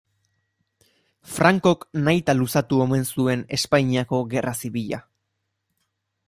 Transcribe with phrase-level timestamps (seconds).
[1.33, 5.03] Francok nahita luzatu omen zuen Espainiako gerra zibila.